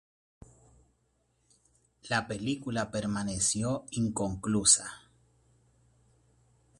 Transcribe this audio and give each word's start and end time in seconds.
La 2.09 2.27
película 2.27 2.89
permaneció 2.89 3.85
inconclusa. 3.91 5.01